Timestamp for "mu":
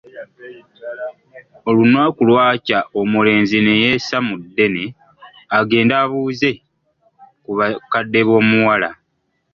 4.27-4.35